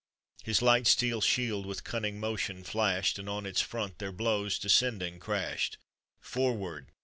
[0.43, 5.19] His light steel shield with cunning motion flashed, And on its front their blows descending
[5.19, 5.77] crashed.
[6.19, 6.87] Forward!